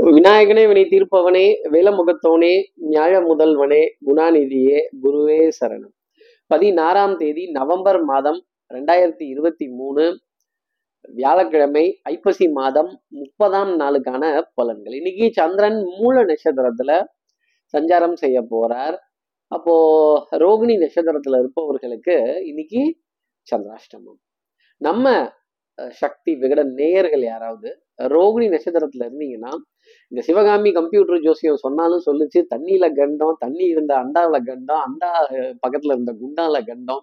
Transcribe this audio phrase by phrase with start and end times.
[0.00, 2.52] விநாயகனே வினை தீர்ப்பவனே வேலமுகத்தோனே
[2.90, 5.94] ஞாழ முதல்வனே குணாநிதியே குருவே சரணம்.
[6.46, 10.18] பதினாறாம் தேதி நவம்பர் மாதம் ரெண்டாயிரத்தி இருபத்தி மூணு
[11.12, 14.94] வியாழக்கிழமை ஐப்பசி மாதம் முப்பதாம் நாளுக்கான பலன்கள்.
[14.94, 17.04] இன்னைக்கு சந்திரன் மூல நட்சத்திரத்துல
[17.76, 18.96] சஞ்சாரம் செய்ய போறார்.
[19.46, 19.74] அப்போ
[20.30, 22.96] ரோகிணி நட்சத்திரத்துல இருப்பவர்களுக்கு இன்னைக்கு
[23.50, 24.20] சந்திராஷ்டமம்.
[24.76, 25.32] நம்ம
[25.88, 27.82] சக்தி விகட நேயர்கள் யாராவது
[28.14, 29.52] ரோகிணி நட்சத்திரத்துல இருந்தீங்கன்னா
[30.12, 32.40] இந்த சிவகாமி கம்ப்யூட்டர் ஜோசியம் சொன்னாலும் சொல்லுச்சு.
[32.54, 35.10] தண்ணியில கண்டம் தண்ணி இருந்த அண்டாவில கண்டம் அண்டா
[35.64, 37.02] பக்கத்துல இருந்த குண்டால கண்டம்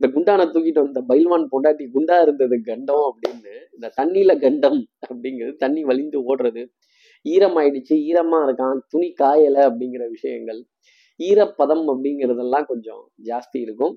[0.00, 4.78] இந்த குண்டான தூக்கிட்டு வந்த பைல்வான் பொண்டாட்டி குண்டா இருந்தது கண்டம் அப்படின்னு இந்த தண்ணியில கண்டம்
[5.08, 6.62] அப்படிங்கிறது தண்ணி வலிந்து ஓடுறது.
[7.24, 10.60] ஈரமாயிடுச்சு ஈரமா இருக்கான் துணி காயலை அப்படிங்கிற விஷயங்கள்.
[11.20, 13.94] ஈரப்பதம் அப்படிங்கிறதெல்லாம் கொஞ்சம் ஜாஸ்தி இருக்கும்.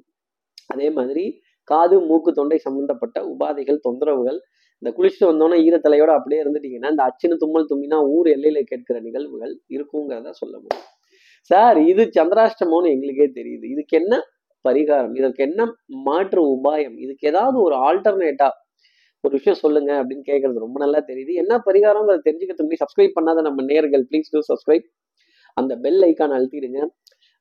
[0.67, 1.25] அதே மாதிரி
[1.63, 4.39] காது மூக்கு தொண்டை சம்பந்தப்பட்ட உபாதைகள் தொந்தரவுகள்
[4.81, 10.33] இந்த குளிச்சுட்டு வந்தோன்னே ஈரத்தலையோட அப்படியே இருந்துட்டீங்கன்னா இந்த அச்சுன்னு தும்மல் தும்பினா ஊர் எல்லையில கேட்கிற நிகழ்வுகள் இருக்குங்கிறத
[10.41, 10.87] சொல்ல முடியும்.
[11.49, 13.65] சார் இது சந்திராஷ்டமோன்னு எங்களுக்கே தெரியுது.
[13.73, 14.13] இதுக்கு என்ன
[14.65, 15.15] பரிகாரம்?
[15.15, 15.61] இதற்கு என்ன
[16.07, 16.95] மாற்று உபாயம்?
[16.97, 18.49] இதுக்கு ஏதாவது ஒரு ஆல்டர்னேட்டா
[19.23, 21.31] ஒரு விஷயம் சொல்லுங்க அப்படின்னு கேட்கறது ரொம்ப நல்லா தெரியுது.
[21.33, 24.85] என்ன பரிகாரங்கிறத தெரிஞ்சுக்கிறதுக்கு சப்ஸ்கிரைப் பண்ணாத நம்ம நேர்கள் ப்ளீஸ் டூ சப்ஸ்கிரைப்
[25.57, 26.79] அந்த பெல் ஐக்கான் அழுத்திடுங்க.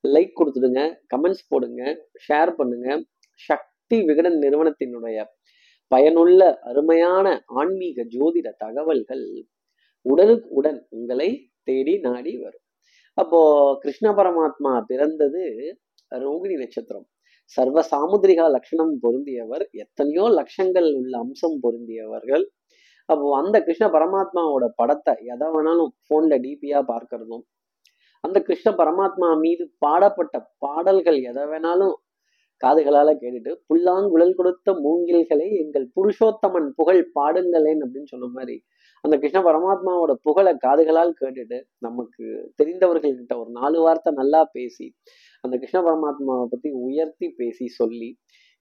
[0.04, 0.80] லைக் கொடுத்துடுங்க.
[1.14, 1.82] கமெண்ட்ஸ் போடுங்க.
[2.28, 2.88] ஷேர் பண்ணுங்க.
[3.40, 5.18] சக்தி விகடன் நிறுவனத்தினுடைய
[5.94, 7.26] பயனுள்ள அருமையான
[7.60, 9.24] ஆன்மீக ஜோதிட தகவல்கள்
[10.06, 11.30] உடனுக்கு உடன் உங்களை
[11.68, 12.64] தேடி நாடி வரும்.
[13.18, 13.40] அப்போ
[13.82, 15.42] கிருஷ்ண பரமாத்மா பிறந்தது
[16.12, 17.06] ரோகிணி நட்சத்திரம்.
[17.56, 22.44] சர்வ சாமுத்திரிகா லட்சணம் பொருந்தியவர் எத்தனையோ லட்சங்கள் உள்ள அம்சம் பொருந்தியவர்கள்.
[23.08, 27.44] அப்போ அந்த கிருஷ்ண பரமாத்மாவோட படத்தை எதை வேணாலும் போன்ல டிபியா பார்க்கறதும்
[28.24, 31.94] அந்த கிருஷ்ண பரமாத்மா மீது பாடப்பட்ட பாடல்கள் எதை வேணாலும்
[32.62, 38.56] காதுகளால கேட்டுட்டு புல்லாங்குழல் கொடுத்த மூங்கில்களை எங்கள் புருஷோத்தமன் புகழ் பாடுங்களேன் அப்படின்னு சொன்ன மாதிரி
[39.04, 44.86] அந்த கிருஷ்ண பரமாத்மாவோட புகழை காதுகளால் கேட்டுட்டு நமக்கு தெரிந்தவர்கள்கிட்ட ஒரு நாலு வார்த்தை நல்லா பேசி
[45.44, 48.10] அந்த கிருஷ்ண பரமாத்மாவை பத்தி உயர்த்தி பேசி சொல்லி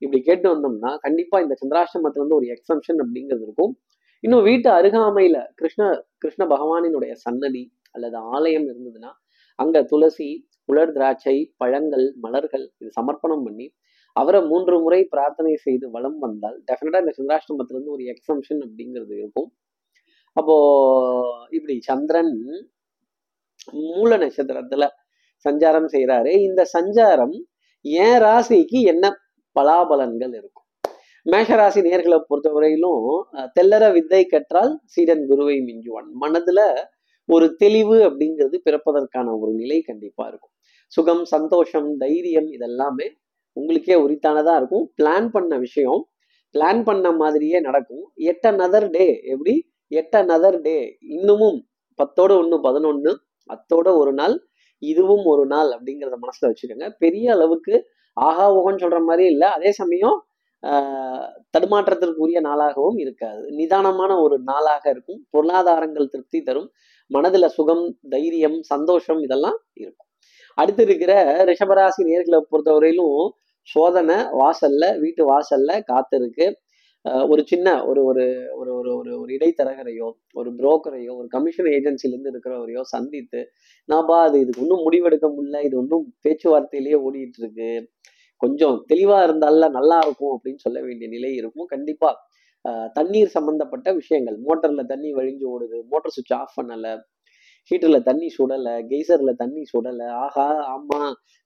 [0.01, 3.73] இப்படி கேட்டு வந்தோம்னா கண்டிப்பா இந்த சந்திராஷ்டமத்துல இருந்து ஒரு எக்ஸம்ஷன் அப்படிங்கிறது இருக்கும்.
[4.23, 5.83] இன்னும் வீட்டு அருகாமையில கிருஷ்ண
[6.17, 9.11] கிருஷ்ண பகவானினுடைய சன்னதி அல்லது ஆலயம் இருந்ததுன்னா
[9.59, 13.67] அங்க துளசி உலர் திராட்சை பழங்கள் மலர்கள் இது சமர்ப்பணம் பண்ணி
[14.15, 19.49] அவரை மூன்று முறை பிரார்த்தனை செய்து வலம் வந்தால் டெஃபினட்டா இந்த சந்திராஷ்டமத்துல இருந்து ஒரு எக்ஸம்ஷன் அப்படிங்கிறது இருக்கும்.
[20.37, 20.55] அப்போ
[21.55, 22.33] இப்படி சந்திரன்
[23.81, 24.83] மூல நட்சத்திரத்துல
[25.45, 27.35] சஞ்சாரம் செய்யறாரு இந்த சஞ்சாரம்
[27.85, 29.05] என் ராசிக்கு என்ன
[29.55, 30.67] பலாபலன்கள் இருக்கும்?
[31.25, 33.03] மேஷராசி நேர்களை பொறுத்தவரையிலும்
[33.57, 36.07] தெல்லற வித்தை கற்றால் சீடன் குருவை மிஞ்சுவான்.
[36.23, 36.59] மனதுல
[37.29, 40.53] ஒரு தெளிவு அப்படிங்கிறது பிறப்பதற்கான ஒரு நிலை கண்டிப்பா இருக்கும்.
[40.91, 43.07] சுகம் சந்தோஷம் தைரியம் இதெல்லாமே
[43.59, 44.85] உங்களுக்கே உரித்தானதா இருக்கும்.
[44.97, 46.01] பிளான் பண்ண விஷயம்
[46.55, 48.03] பிளான் பண்ண மாதிரியே நடக்கும்.
[48.29, 49.53] எட்ட நதர் டே எப்படி?
[49.91, 50.75] எட்ட நதர் டே
[51.15, 51.57] இன்னமும்
[51.99, 53.11] பத்தோட ஒன்று பதினொன்று
[53.49, 54.35] அத்தோட ஒரு நாள்
[54.81, 56.87] இதுவும் ஒரு நாள் அப்படிங்கிறத மனசுல வச்சுக்கோங்க.
[57.03, 57.73] பெரிய அளவுக்கு
[58.17, 59.47] ஆகா ஓகன்னு சொல்ற மாதிரி இல்லை.
[59.57, 60.17] அதே சமயம்
[61.53, 63.43] தடுமாற்றத்திற்குரிய நாளாகவும் இருக்காது.
[63.51, 65.19] நிதானமான ஒரு நாளாக இருக்கும்.
[65.29, 66.69] பொருளாதாரங்கள் திருப்தி தரும்.
[67.11, 70.09] மனதுல சுகம் தைரியம் சந்தோஷம் இதெல்லாம் இருக்கும்.
[70.57, 71.13] அடுத்து இருக்கிற
[71.49, 73.17] ரிஷபராசி நேர்களை பொறுத்தவரையிலும்
[73.67, 76.45] சோதனை வாசல்ல வீட்டு வாசல்ல காத்திருக்கு.
[77.29, 82.81] ஒரு சின்ன ஒரு ஒரு ஒரு ஒரு ஒரு ஒரு இடைத்தரகரையோ ஒரு புரோக்கரையோ ஒரு கமிஷன் ஏஜென்சிலேருந்து இருக்கிறவரையோ
[82.87, 83.41] சந்தித்து
[83.89, 87.69] நான்ப்பா அது இதுக்கு ஒன்றும் முடிவெடுக்க முடியல இது ஒன்றும் பேச்சுவார்த்தையிலேயே ஓடிட்டு இருக்கு
[88.41, 91.67] கொஞ்சம் தெளிவா இருந்தால நல்லா இருக்கும் அப்படின்னு சொல்ல வேண்டிய நிலை இருக்கும்.
[91.67, 92.09] கண்டிப்பா
[92.65, 96.87] அஹ் தண்ணீர் சம்பந்தப்பட்ட விஷயங்கள் மோட்டரில் தண்ணி வழிஞ்சு ஓடுது மோட்டர் சுவிட்ச் ஆஃப் பண்ணல
[97.71, 100.99] ஹீட்டர்ல தண்ணி சுடல கெய்சர்ல தண்ணி சுடல ஆஹா ஆமா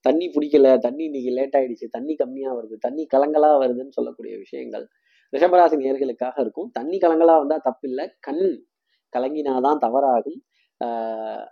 [0.06, 4.86] தண்ணி பிடிக்கல தண்ணி இன்னைக்கு லேட் ஆயிடுச்சு தண்ணி கம்மியா வருது தண்ணி கலங்கலா வருதுன்னு சொல்லக்கூடிய விஷயங்கள்
[5.34, 6.72] ரிஷபராசி நேர்களுக்காக இருக்கும்.
[6.72, 8.46] தண்ணி கலங்கலா வந்தா தப்பில்லை கண்
[9.14, 10.40] கலங்கினாதான் தவறாகும்.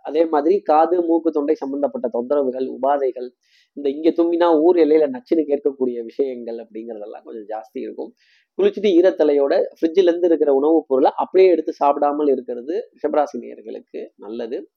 [0.01, 3.29] அதே மாதிரி காது மூக்கு தொண்டை சம்பந்தப்பட்ட தொந்தரவுகள் உபாதைகள்
[3.77, 8.11] இந்த இங்க தும்பினா ஊர் எல்லையில நச்சுன்னு கேட்கக்கூடிய விஷயங்கள் அப்படிங்கிறதெல்லாம் கொஞ்சம் ஜாஸ்தி இருக்கும்.
[8.57, 14.69] குளிச்சுட்டு ஈரத்தலையோட ஃப்ரிட்ஜில் இருந்து இருக்கிற உணவுப் பொருளை அப்படியே எடுத்து சாப்பிடாமல் இருக்கிறது ரிஷபராசி நேயர்களுக்கு நல்லது.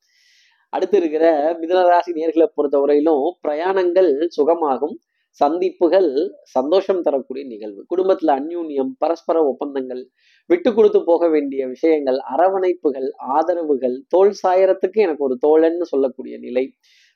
[0.72, 4.97] அடுத்து இருக்கிற மிதனராசி நேர்களை பொறுத்தவரையிலும் பிரயாணங்கள் சுகமாகும்.
[5.40, 6.10] சந்திப்புகள்
[6.56, 7.80] சந்தோஷம் தரக்கூடிய நிகழ்வு.
[7.92, 10.02] குடும்பத்துல அந்யூன்யம் பரஸ்பர ஒப்பந்தங்கள்
[10.50, 16.64] விட்டு கொடுத்து போக வேண்டிய விஷயங்கள் அரவணைப்புகள் ஆதரவுகள் தோல் சாயறத்துக்கு எனக்கு ஒரு தோழன்னு சொல்லக்கூடிய நிலை.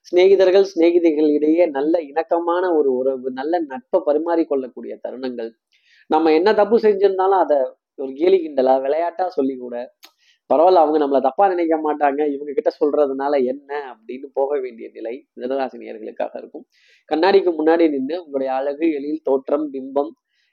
[0.06, 5.50] சிநேகிதர்கள் சிநேகிதிகள் இடையே நல்ல இணக்கமான ஒரு உறவு நல்ல நட்பை பரிமாறிக்கொள்ளக்கூடிய தருணங்கள்.
[6.10, 7.58] நம்ம என்ன தப்பு செஞ்சிருந்தாலும் அதை
[8.02, 9.76] ஒரு கேலி கிண்டலா விளையாட்டா சொல்லி கூட
[10.52, 12.20] பரவாயில்ல அவங்க நம்மளை தப்பா நினைக்க மாட்டாங்க.
[12.34, 16.64] இவங்க கிட்ட சொல்றதுனால என்ன அப்படின்னு போக வேண்டிய நிலை மிதராசினியர்களுக்காக இருக்கும்.
[17.08, 20.12] கண்ணாடிக்கு முன்னாடி நின்று உங்களுடைய அழகு எழில் தோற்றம் பிம்பம்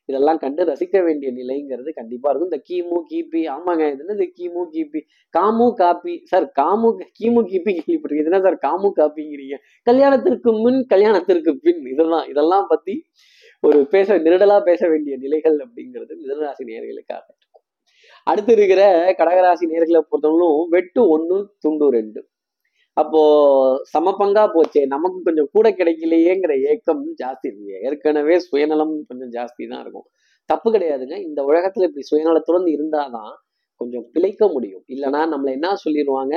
[0.10, 2.52] இதெல்லாம் கண்டு ரசிக்க வேண்டிய நிலைங்கிறது கண்டிப்பா இருக்கும்.
[2.52, 3.84] இந்த கிமு கிபி ஆமாங்க.
[3.94, 4.26] இது என்னது?
[4.38, 5.00] கிமு கிபி
[5.34, 8.60] காமு காப்பி சார் காமு கிமு கிபி கேள்விப்பட்டிருக்கு இதுதான் என்ன சார்?
[8.68, 9.58] காமு காப்பிங்கிறீங்க
[9.88, 12.96] கல்யாணத்திற்கு முன் கல்யாணத்திற்கு பின் இதெல்லாம் இதெல்லாம் பத்தி
[13.64, 17.26] ஒரு பேச நெருடலா பேச வேண்டிய நிலைகள் அப்படிங்கிறது மிதனராசி நேர்களுக்காக
[18.30, 18.82] அடுத்து இருக்கிற
[19.20, 22.22] கடகராசி நேர்களை பொறுத்தவரைக்கும் வெட்டு ஒன்று துண்டு ரெண்டு.
[22.98, 23.22] அப்போ
[23.94, 27.76] சமப்பங்கா போச்சே நமக்கு கொஞ்சம் கூட கிடைக்கலையேங்கிற ஏக்கம் ஜாஸ்தி இருக்கு.
[27.84, 30.08] ஏற்கனவே சுயநலம் கொஞ்சம் ஜாஸ்தி தான் இருக்கும்.
[30.50, 31.16] தப்பு கிடையாதுங்க.
[31.28, 33.34] இந்த உலகத்துல இப்படி சுயநலத்துடன் இருந்தாதான்
[33.82, 34.84] கொஞ்சம் பிழைக்க முடியும்.
[34.94, 36.36] இல்லைன்னா நம்மளை என்ன சொல்லிடுவாங்க?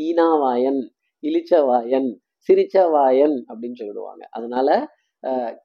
[0.00, 0.80] ஈனாவாயன்
[1.22, 2.10] இளிச்சவாயன்
[2.46, 4.22] சிரிச்சவாயன் அப்படின்னு சொல்லிடுவாங்க.
[4.30, 4.68] அதனால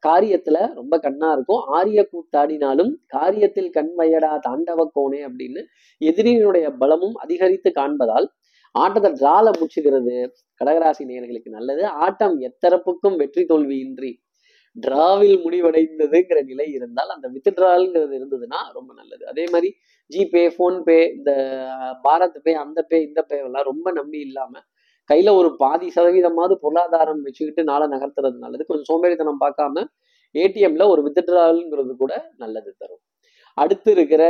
[0.08, 1.62] காரியத்துல ரொம்ப கண்ணா இருக்கும்.
[1.78, 5.62] ஆரிய கூத்தாடினாலும் காரியத்தில் கண்மையடா தாண்டவ கோணே அப்படின்னு
[6.02, 8.28] எதிரியினுடைய பலமும் அதிகரித்து காண்பதால்
[8.76, 10.16] ஆட்டத்தை டிரால முடிச்சுக்கிறது
[10.62, 11.84] கடகராசி நேர்களுக்கு நல்லது.
[12.06, 14.12] ஆட்டம் எத்தரப்புக்கும் வெற்றி தோல்வியின்றி
[14.76, 19.24] டிராவில் முடிவடைந்ததுங்கிற நிலை இருந்தால் அந்த வித்ட்ரால்ங்கிறது இருந்ததுன்னா ரொம்ப நல்லது.
[19.32, 19.70] அதே மாதிரி
[20.12, 21.32] ஜிபே ஃபோன்பே இந்த
[22.06, 24.54] பாரத் பே அந்த பே இந்த பே எல்லாம் ரொம்ப நம்பி இல்லாம
[25.10, 28.64] கையில ஒரு பாதி சதவீதமாவது பொருளாதாரம் வச்சுக்கிட்டு நாளை நகர்த்துறது நல்லது.
[28.70, 29.84] கொஞ்சம் சோம்பேறித்தனம் பார்க்காம
[30.36, 33.02] ஏடிஎம்ல ஒரு வித்ட்ரால்ங்கிறது கூட நல்லது தரும்.
[33.58, 34.24] அடுத்து இருக்கிற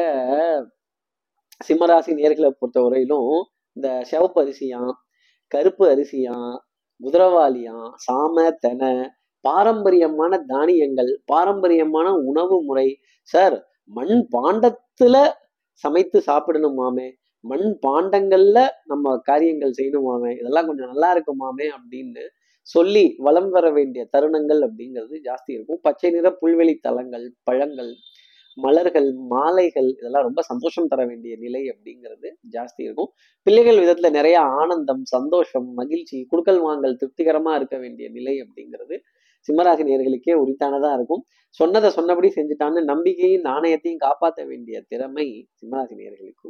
[1.62, 3.31] சிம்மராசி நேர்களை பொறுத்த வரையிலும்
[3.77, 4.94] இந்த சிவப்பு அரிசியாம்
[5.51, 6.54] கருப்பு அரிசியாம்
[7.01, 8.36] குதிரவாளியாம் சாம
[8.66, 8.83] தென
[9.45, 12.88] பாரம்பரியமான தானியங்கள் பாரம்பரியமான உணவு முறை
[13.30, 13.57] சார்
[13.92, 15.16] மண் பாண்டத்துல
[15.83, 17.07] சமைத்து சாப்பிடணுமாமே?
[17.50, 18.59] மண் பாண்டங்கள்ல
[18.92, 22.25] நம்ம காரியங்கள் செய்யணுமாமே இதெல்லாம் கொஞ்சம் நல்லா இருக்குமாமே அப்படின்னு
[22.68, 25.81] சொல்லி வலம் வர வேண்டிய தருணங்கள் அப்படிங்கிறது ஜாஸ்தி இருக்கும்.
[25.88, 27.92] பச்சை நிற புல்வெளி தலங்கள் பழங்கள்
[28.57, 33.09] மலர்கள் மாலைகள் இதெல்லாம் ரொம்ப சந்தோஷம் தர வேண்டிய நிலை அப்படிங்கிறது ஜாஸ்தி இருக்கும்.
[33.47, 38.97] பிள்ளைகள் விதத்துல நிறைய ஆனந்தம் சந்தோஷம் மகிழ்ச்சி குடுக்கல் வாங்கல் திருப்திகரமா இருக்க வேண்டிய நிலை அப்படிங்கிறது
[39.47, 41.24] சிம்மராசி நேர்களுக்கே உரித்தானதா இருக்கும்.
[41.59, 45.27] சொன்னதை சொன்னபடி செஞ்சுட்டான்னு நம்பிக்கையும் நாணயத்தையும் காப்பாற்ற வேண்டிய திறமை
[45.59, 46.50] சிம்மராசி நேர்களுக்கு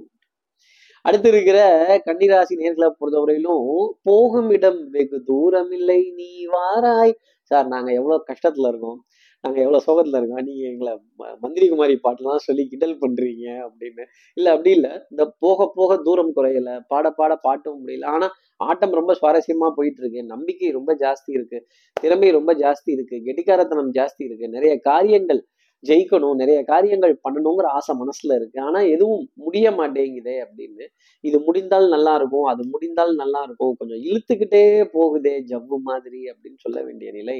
[1.06, 7.13] அடுத்து இருக்கிற கன்னிராசி நேர்களை பொறுத்தவரையிலும் போகும் இடம் வெகு தூரம் இல்லை நீ வாராய்.
[7.42, 9.04] சார் நாங்க எவ்வளவு கஷ்டத்துல இருக்கோம்.
[9.42, 10.46] நாங்க எவ்வளவு சோகத்துல இருக்கோம்.
[10.46, 14.04] நீங்க எங்களை ம- மந்திரி குமாரி பாட்டுலாம் சொல்லி கிண்டல் பண்றீங்க அப்படின்னு.
[14.36, 15.06] இல்ல அப்படி இல்ல.
[15.10, 16.80] இந்த போக போக தூரம் குறையல.
[16.88, 18.06] பாட பாட பாட்டும் முடியல.
[18.06, 21.66] ஆனா ஆட்டம் ரொம்ப சுவாரஸ்யமா போயிட்டு இருக்கு நம்பிக்கை ரொம்ப ஜாஸ்தி இருக்கு.
[22.02, 23.22] திறமை ரொம்ப ஜாஸ்தி இருக்கு.
[23.25, 24.50] கெட்டிக்காரத்தனம் ஜாஸ்தி இருக்கு.
[24.50, 25.46] நிறைய காரியங்கள்
[25.83, 28.62] ஜெயிக்கணும் நிறைய காரியங்கள் பண்ணணுங்கிற ஆசை மனசுல இருக்கு.
[28.62, 30.86] ஆனா எதுவும் முடிய மாட்டேங்குதே அப்படின்னு.
[31.22, 33.75] இது முடிந்தால் நல்லா இருக்கும் அது முடிந்தால் நல்லா இருக்கும்.
[33.75, 37.39] கொஞ்சம் இழுத்துக்கிட்டே போகுதே ஜவ்வு மாதிரி அப்படின்னு சொல்ல வேண்டிய நிலை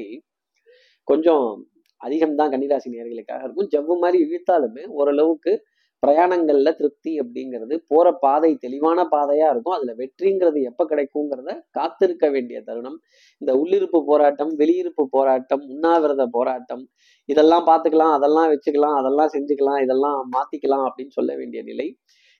[1.08, 1.66] கொஞ்சம்
[2.00, 3.68] அதிகம்தான் கன்னிராசி நேர்களுக்காக இருக்கும்.
[3.74, 5.52] ஜவ்வு மாதிரி இழுத்தாலுமே ஓரளவுக்கு
[6.02, 9.76] பிரயாணங்கள்ல திருப்தி அப்படிங்கிறது போற பாதை தெளிவான பாதையா இருக்கும்.
[9.78, 12.98] அதுல வெற்றிங்கிறது எப்ப கிடைக்குங்கிறத காத்திருக்க வேண்டிய தருணம்.
[13.38, 16.88] இந்த உள்ளிருப்பு போராட்டம் வெளியிருப்பு போராட்டம் உண்ணாவிரத போராட்டம்
[17.24, 21.88] இதெல்லாம் பார்த்துக்கலாம் அதெல்லாம் வச்சுக்கலாம் அதெல்லாம் செஞ்சுக்கலாம் இதெல்லாம் மாத்திக்கலாம் அப்படின்னு சொல்ல வேண்டிய நிலை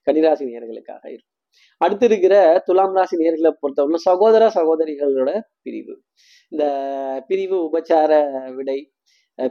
[0.07, 1.33] கன்னிராசி நேர்களுக்காக இருக்கும்.
[1.79, 5.31] அடுத்து இருக்கிற துலாம் ராசி நேர்களை பொறுத்தவரை சகோதர சகோதரிகளோட
[5.63, 5.95] பிரிவு.
[6.53, 6.65] இந்த
[7.27, 8.13] பிரிவு உபச்சார
[8.55, 8.79] விடை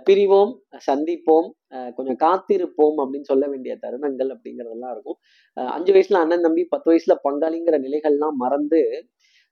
[0.07, 0.51] பிரிவோம்
[0.87, 5.17] சந்திப்போம் அஹ் கொஞ்சம் காத்திருப்போம் அப்படின்னு சொல்ல வேண்டிய தருணங்கள் அப்படிங்கிறதெல்லாம் இருக்கும்.
[5.57, 8.81] அஞ்சு வயசுல அண்ணன் தம்பி பத்து வயசுல பங்காளிங்கிற நிலைகள்லாம் மறந்து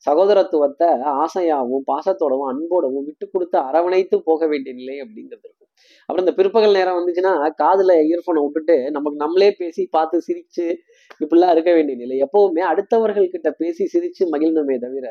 [0.06, 0.89] சகோதரத்துவத்தை
[1.24, 5.62] ஆசையாகவும் பாசத்தோடவும் அன்போடவும் விட்டு கொடுத்து அரவணைத்து போக வேண்டிய நிலை அப்படிங்கிறது இருக்கும்.
[6.10, 7.31] அப்புறம் இந்த பிற்பகல் நேரம் வந்துச்சுன்னா
[7.62, 10.66] காதுல இயர்ஃபோனை விட்டுட்டு நமக்கு நம்மளே பேசி பார்த்து சிரிச்சு
[11.22, 12.16] இப்படிலாம் இருக்க வேண்டிய நிலை.
[12.25, 15.06] எப்பவுமே அடுத்தவர்கள் கிட்ட பேசி சிரிச்சு மகிழ்ந்தமே தவிர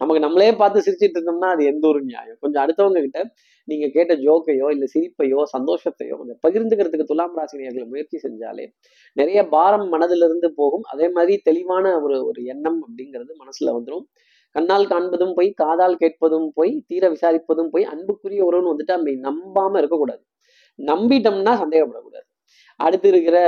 [0.00, 2.38] நமக்கு நம்மளே பார்த்து சிரிச்சிட்டு இருந்தோம்னா அது எந்த ஒரு நியாயம்?
[2.40, 3.20] கொஞ்சம் அடுத்தவங்க கிட்ட
[3.68, 8.66] நீங்க கேட்ட ஜோக்கையோ இல்ல சிரிப்பையோ சந்தோஷத்தையோ கொஞ்சம் பகிர்ந்துக்கிறதுக்கு துலாம் ராசினியர்கள் முயற்சி செஞ்சாலே
[9.16, 10.84] நிறைய பாரம் மனதிலிருந்து போகும்.
[10.92, 14.06] அதே மாதிரி தெளிவான ஒரு ஒரு எண்ணம் அப்படிங்கிறது மனசுல வந்துடும்
[14.54, 20.22] கண்ணால் காண்பதும் போய் காதால் கேட்பதும் போய் தீர விசாரிப்பதும் போய் அன்புக்குரிய உறவுன்னு வந்துட்டு அப்படி நம்பாம இருக்கக்கூடாது.
[20.78, 22.26] நம்பிட்டோம்னா சந்தேகப்படக்கூடாது.
[22.80, 23.38] அடுத்து இருக்கிற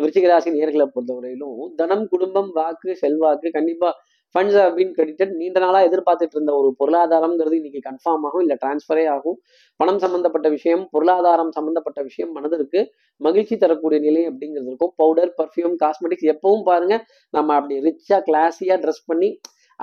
[0.00, 3.90] விருச்சிகராசி நேர்களை பொறுத்தவரையிலும் தனம் குடும்பம் வாக்கு செல்வாக்கு கண்டிப்பா
[4.34, 9.38] ஃபண்ட்ஸ் அப்படின்னு கிரெடிட்டட் நீண்ட நாளாக எதிர்பார்த்துட்டு இருந்த ஒரு பொருளாதாரம்ங்கிறது இன்னைக்கு கன்ஃபார்ம் ஆகும் இல்லை டிரான்ஸ்ஃபரே ஆகும்.
[9.80, 12.82] பணம் சம்பந்தப்பட்ட விஷயம் பொருளாதாரம் சம்பந்தப்பட்ட விஷயம் மனதிற்கு
[13.20, 14.92] மகிழ்ச்சி தரக்கூடிய நிலை அப்படிங்கிறது இருக்கும்.
[14.96, 16.96] பவுடர் பர்ஃப்யூம் காஸ்மெட்டிக்ஸ் எப்பவும் பாருங்க.
[17.30, 19.30] நம்ம அப்படி ரிச்சா கிளாஸியா ட்ரெஸ் பண்ணி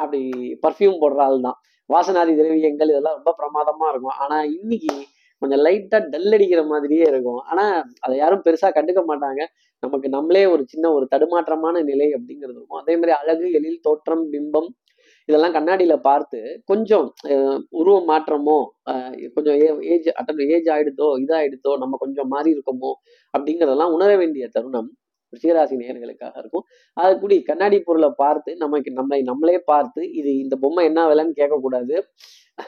[0.02, 0.22] அப்படி
[0.66, 1.58] பர்ஃப்யூம் போடுற ஆள் தான்.
[1.90, 4.18] வாசனாதி திரவியங்கள் இதெல்லாம் ரொம்ப பிரமாதமா இருக்கும்.
[4.24, 4.94] ஆனால் இன்னைக்கு
[5.42, 7.40] கொஞ்சம் லைட்டா டல் அடிக்கிற மாதிரியே இருக்கும்.
[7.50, 7.66] ஆனா
[8.06, 9.42] அதை யாரும் பெருசா கண்டுக்க மாட்டாங்க.
[9.84, 12.82] நமக்கு நம்மளே ஒரு சின்ன ஒரு தடுமாற்றமான நிலை அப்படிங்கிறது இருக்கும்.
[12.84, 14.70] அதே மாதிரி அழகு எழில் தோற்றம் பிம்பம்
[15.30, 16.40] இதெல்லாம் கண்ணாடியில பார்த்து
[16.72, 17.08] கொஞ்சம்
[17.80, 18.58] உருவ மாற்றமோ
[19.36, 19.58] கொஞ்சம்
[19.94, 22.92] ஏஜ் அட்டன் ஏஜ் ஆயிடுதோ இதாயிடுதோ நம்ம கொஞ்சம் மாறி இருக்கோமோ
[23.34, 24.90] அப்படிங்கிறதெல்லாம் உணர வேண்டிய தருணம்.
[25.36, 26.64] ரிஷிகராசி நேர்களுக்காக இருக்கும்.
[26.94, 32.02] அது கூடி கண்ணாடி பொருளை பார்த்து நமக்கு நம்மளை நம்மளே பார்த்து இது இந்த பொம்மை என்ன விலைன்னு கேட்கக்கூடாது.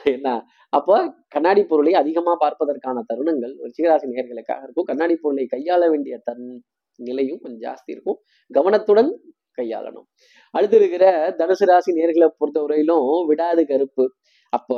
[0.04, 0.46] என்ன?
[0.68, 4.84] அப்போ கண்ணாடி பொருளை அதிகமா பார்ப்பதற்கான தருணங்கள் ரிஷிகராசி நேர்களுக்காக இருக்கும்.
[4.84, 6.62] கண்ணாடி பொருளை கையாள வேண்டிய தன்
[6.96, 8.18] நிலையும் கொஞ்சம் ஜாஸ்தி இருக்கும்.
[8.52, 9.20] கவனத்துடன்
[9.58, 10.06] கையாளணும்.
[10.50, 14.10] அடுத்து இருக்கிற தனுசு ராசி நேர்களை பொறுத்தவரையிலும் விடாது கருப்பு.
[14.52, 14.76] அப்போ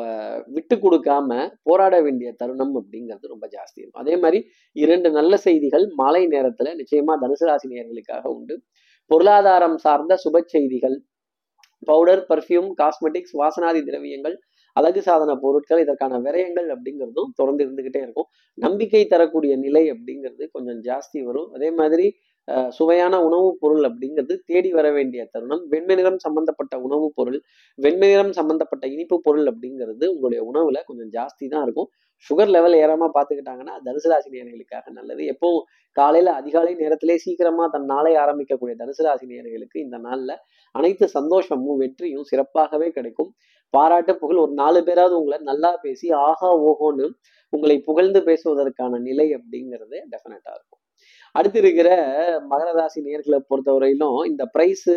[0.55, 1.31] விட்டு கொடுக்காம
[1.69, 4.03] போராட வேண்டிய தருணம் அப்படிங்கிறது ரொம்ப ஜாஸ்தி இருக்கும்.
[4.05, 4.39] அதே மாதிரி
[4.77, 8.57] இரண்டு நல்ல செய்திகள் மாலை நேரத்துல நிச்சயமா தனுசு ராசி நேர்களுக்காக உண்டு.
[9.11, 10.97] பொருளாதாரம் சார்ந்த சுப செய்திகள்
[11.89, 14.37] பவுடர் பர்ஃப்யூம் காஸ்மெட்டிக்ஸ் வாசனாதி திரவியங்கள்
[14.77, 18.29] அழகு சாதன பொருட்கள் இதற்கான விரயங்கள் அப்படிங்கிறதும் தொடர்ந்து இருந்துகிட்டே இருக்கும்.
[18.59, 21.49] நம்பிக்கை தரக்கூடிய நிலை அப்படிங்கிறது கொஞ்சம் ஜாஸ்தி வரும்.
[21.57, 22.07] அதே மாதிரி
[22.71, 25.63] சுவையான உணவுப் பொருள் அப்படிங்கிறது தேடி வர வேண்டிய தருணம்.
[25.69, 27.39] வெண்மை நிறம் சம்பந்தப்பட்ட உணவுப் பொருள்
[27.79, 31.89] வெண்மை நிறம் சம்பந்தப்பட்ட இனிப்பு பொருள் அப்படிங்கிறது உங்களுடைய உணவுல கொஞ்சம் ஜாஸ்தி தான் இருக்கும்.
[32.31, 35.23] சுகர் லெவல் ஏறாம பார்த்துக்கிட்டாங்கன்னா தனுசு ராசி நேயர்களுக்காக நல்லது.
[35.25, 35.63] எப்பவும்
[35.97, 40.33] காலையில அதிகாலை நேரத்திலே சீக்கிரமா தன் நாளை ஆரம்பிக்கக்கூடிய தனுசு ராசி நேயர்களுக்கு இந்த நாள்ல
[40.75, 43.31] அனைத்து சந்தோஷமும் வெற்றியும் சிறப்பாகவே கிடைக்கும்.
[43.75, 47.07] பாராட்டு புகழ் ஒரு நாலு பேராவது உங்களை நல்லா பேசி ஆஹா ஓஹோன்னு
[47.53, 50.82] உங்களை புகழ்ந்து பேசுவதற்கான நிலை அப்படிங்கிறது டெஃபினட்டா இருக்கும்.
[51.39, 51.89] அடுத்து இருக்கிற
[52.51, 54.97] மகர ராசி நேர்களை பொறுத்தவரையிலும் இந்த ப்ரைஸு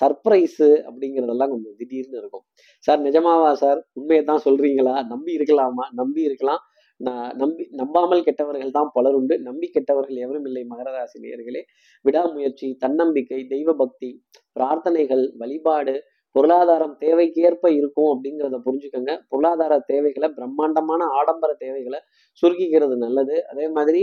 [0.00, 2.44] சர்ப்ரைஸு அப்படிங்கிறதெல்லாம் கொஞ்சம் திடீர்னு இருக்கும்.
[2.84, 3.80] சார் நிஜமாவா சார்?
[3.98, 4.94] உண்மையை தான் சொல்றீங்களா?
[5.12, 5.84] நம்பி இருக்கலாமா?
[6.00, 6.62] நம்பி இருக்கலாம்.
[7.00, 9.34] நான் நம்பி நம்பாமல் கெட்டவர்கள் தான் பலர் உண்டு.
[9.48, 11.62] நம்பி கெட்டவர்கள் எவரும் இல்லை மகர ராசி நேயர்களே
[12.04, 14.10] விடாமுயற்சி தன்னம்பிக்கை தெய்வ பக்தி
[14.58, 15.94] பிரார்த்தனைகள் வழிபாடு
[16.34, 19.12] பொருளாதாரம் தேவைக்கேற்ப இருக்கும் அப்படிங்கிறத புரிஞ்சுக்கோங்க.
[19.32, 22.00] பொருளாதார தேவைகளை பிரம்மாண்டமான ஆடம்பர தேவைகளை
[22.42, 23.36] சுருக்கிக்கிறது நல்லது.
[23.52, 24.02] அதே மாதிரி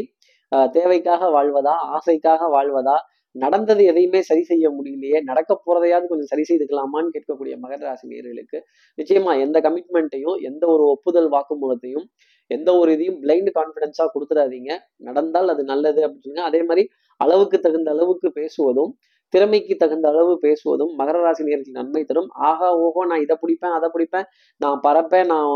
[0.75, 2.97] தேவைக்காக வாழ்வதா ஆசைக்காக வாழ்வதா
[3.35, 8.57] நடந்தது எதையுமே சரி செய்ய முடியலையே நடக்க போறதையாவது கொஞ்சம் சரி செய்துக்கலாமான்னு கேட்கக்கூடிய மகர ராசி நேர்களுக்கு
[8.97, 12.05] நிச்சயமா எந்த கமிட்மெண்ட்டையும் எந்த ஒரு ஒப்புதல் வாக்குமூலத்தையும்
[12.51, 14.71] எந்த ஒரு இதையும் பிளைண்ட் கான்ஃபிடென்ஸா கொடுத்துடாதீங்க.
[14.99, 16.83] நடந்தால் அது நல்லது அப்படின்னு அதே மாதிரி
[17.19, 18.91] அளவுக்கு தகுந்த அளவுக்கு பேசுவதும்
[19.33, 22.29] திறமைக்கு தகுந்த அளவு பேசுவதும் மகர ராசி நேர்களுக்கு நன்மை தரும்.
[22.49, 24.27] ஆகா ஓஹோ நான் இதை பிடிப்பேன் அதை பிடிப்பேன்
[24.61, 25.51] நான் பறப்பேன் நான்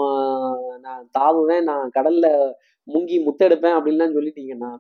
[0.86, 2.28] நான் தாவுவேன் நான் கடல்ல
[2.88, 4.72] முங்கி முத்தெடுப்பேன் அப்படின்லாம் சொல்லிட்டீங்கன்னா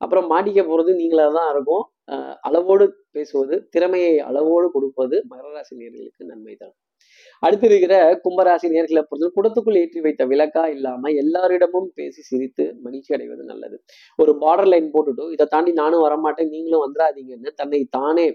[0.00, 1.84] அப்புறம் மாட்டிக்க போறது நீங்களா தான் இருக்கும்.
[2.48, 2.84] அளவோடு
[3.16, 6.80] பேசுவது திறமையை அளவோடு கொடுப்பது மகராசி நேர்களுக்கு நன்மை தரும்
[7.42, 7.94] அடுத்து இருக்கிற
[8.24, 13.76] கும்பராசி நேர்களை பொறுத்து குடத்துக்குள் ஏற்றி வைத்த விளக்கா இல்லாம எல்லாரிடமும் பேசி சிரித்து மகிழ்ச்சி அடைவது நல்லது.
[14.18, 18.26] ஒரு பார்டர் லைன் போட்டுட்டு இதை தாண்டி நானும் வரமாட்டேன் நீங்களும் வந்துடாதீங்கன்னு தன்னை தானே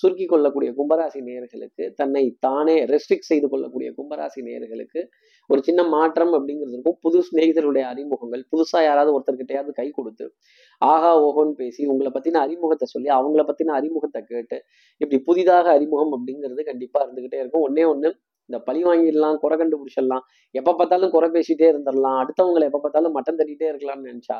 [0.00, 5.00] சுருக்கி கொள்ளக்கூடிய கும்பராசி நேயர்களுக்கு தன்னை தானே ரெஸ்ட்ரிக்ட் செய்து கொள்ளக்கூடிய கும்பராசி நேயர்களுக்கு
[5.50, 6.98] ஒரு சின்ன மாற்றம் அப்படிங்கிறது இருக்கும்.
[7.04, 10.26] புது சிநேகிதருடைய அறிமுகங்கள் புதுசா யாராவது ஒருத்தர்கிட்டயாவது கை கொடுத்து
[10.82, 14.58] ஆஹா ஓஹோன்னு பேசி உங்களை பத்தின அறிமுகத்தை சொல்லி அவங்கள பத்தின அறிமுகத்தை கேட்டு
[15.00, 17.66] இப்படி புதிதாக அறிமுகம் அப்படிங்கிறது கண்டிப்பா இருந்துகிட்டே இருக்கும்.
[17.68, 18.10] ஒன்னே ஒண்ணு
[18.50, 20.24] இந்த பழி வாங்கிடலாம் குறை கண்டுபிடிச்சிடலாம்
[20.54, 24.36] எப்ப பார்த்தாலும் குறை பேசிட்டே இருந்துடலாம் அடுத்தவங்களை எப்ப பார்த்தாலும் மட்டம் தட்டிகிட்டே இருக்கலாம்னு நினைச்சா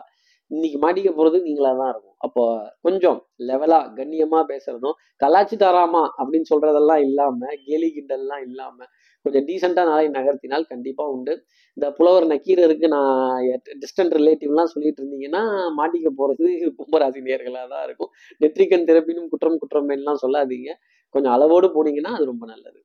[0.51, 2.17] இன்னைக்கு மாட்டிக்க போறது நீங்களா தான் இருக்கும்.
[2.27, 2.43] அப்போ
[2.87, 8.79] கொஞ்சம் லெவலா கண்ணியமா பேசுறதும் கலாச்சி தராமா அப்படின்னு சொல்றதெல்லாம் இல்லாம கேலி கிண்டல்லாம் இல்லாம
[9.25, 11.33] கொஞ்சம் டீசெண்டா நாளை நகர்த்தினால் கண்டிப்பா உண்டு.
[11.77, 13.15] இந்த புலவர் நக்கீரருக்கு நான்
[13.83, 15.43] டிஸ்டன்ட் ரிலேட்டிவ்லாம் சொல்லிட்டு இருந்தீங்கன்னா
[15.79, 16.47] மாட்டிக்க போறது
[16.79, 18.11] கும்பராசி நேர்களாக தான் இருக்கும்.
[18.43, 20.71] நெற்றிக்கண் திறப்பினும் குற்றம் குற்றம் எல்லாம் சொல்லாதீங்க.
[21.17, 22.79] கொஞ்சம் அளவோடு போனீங்கன்னா அது ரொம்ப நல்லது.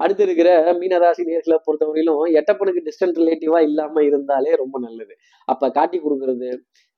[0.00, 0.48] அடுத்து இருக்கிற
[0.80, 5.14] மீனராசி நேர்களை பொறுத்தவரையிலும் எட்டப்பனுக்கு டிஸ்டன்ட் ரிலேட்டிவா இல்லாம இருந்தாலே ரொம்ப நல்லது.
[5.48, 6.48] அப்ப காட்டி கொடுக்கறது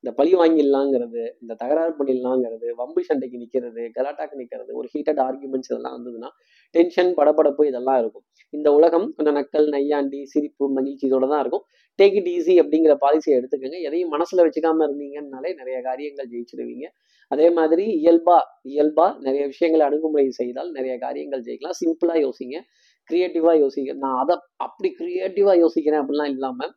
[0.03, 5.95] இந்த பழி வாங்கிடலாங்கிறது இந்த தகராறு பண்ணிடலாங்கிறது வம்பு சண்டைக்கு நிக்கிறது கலாட்டாக்கு நிக்கிறது ஒரு ஹீட்டட் ஆர்குமெண்ட்ஸ் இதெல்லாம்
[5.97, 6.29] வந்ததுன்னா
[6.75, 8.25] டென்ஷன் படபடப்பு இதெல்லாம் இருக்கும்.
[8.53, 11.65] இந்த உலகம் கொஞ்சம் நக்கல் நையாண்டி சிரிப்பு மகிழ்ச்சியோட தான் இருக்கும்.
[11.99, 13.79] டேக் இட் ஈஸி அப்படிங்கிற பாலிசியை எடுத்துக்கோங்க.
[13.87, 16.87] எதையும் மனசுல வச்சுக்காம இருந்தீங்கன்னாலே நிறைய காரியங்கள் ஜெயிச்சிடுவீங்க
[17.33, 18.37] அதே மாதிரி இயல்பா
[18.73, 22.57] இயல்பா நிறைய விஷயங்களை அணுகுமுறை செய்தால் நிறைய காரியங்கள் ஜெயிக்கலாம் சிம்பிளா யோசிங்க.
[23.09, 23.91] கிரியேட்டிவா யோசிங்க.
[24.03, 26.67] நான் அதை அப்படி கிரியேட்டிவா யோசிக்கிறேன் அப்படிலாம் இல்லாம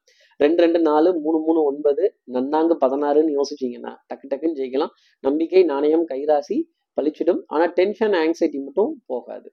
[0.40, 2.04] ரெண்டு ரெண்டு நாலு மூணு மூணு ஒன்பது
[2.35, 4.94] நன்னாங்கு பதினாறுன்னு யோசிச்சீங்கன்னா டக்கு டக்குன்னு ஜெயிக்கலாம்.
[5.26, 6.59] நம்பிக்கை நாணயம் கைராசி
[6.97, 9.49] பழிச்சிடும் ஆனா டென்ஷன் ஆங்ஸைட்டி மட்டும் போகாது.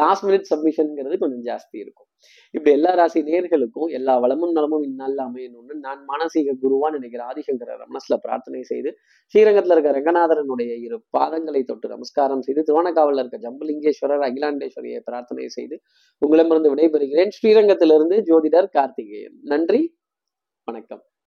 [0.00, 2.09] லாஸ்ட் மினிட் சப்மிஷன்ங்கிறது கொஞ்சம் ஜாஸ்தி இருக்கும்.
[2.50, 8.16] இப்படி எல்லா ராசி நேர்களுக்கும் எல்லா வளமும் நலமும் இந்நாளில் அமையணும்னு நான் மானசீக குருவா நினைக்கிற ஆதிசங்கர மனசுல
[8.20, 8.96] பிரார்த்தனை செய்து
[9.34, 15.80] ஸ்ரீரங்கத்துல இருக்க ரங்கநாதரனுடைய இரு பாதங்களை தொட்டு நமஸ்காரம் செய்து திருவண்ணக்காவலில் இருக்க ஜம்புலிங்கேஸ்வரர் அகிலாண்டேஸ்வரியை பிரார்த்தனை செய்து
[16.18, 17.28] உங்களிடமிருந்து விடைபெறுகிறேன்.
[17.28, 19.38] ஸ்ரீரங்கத்திலிருந்து ஜோதிடர் கார்த்திகேயன்.
[19.42, 19.98] நன்றி.
[20.64, 21.10] வணக்கம்.